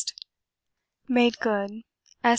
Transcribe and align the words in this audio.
Made 1.07 1.37
good 1.37 1.83
S. 2.23 2.29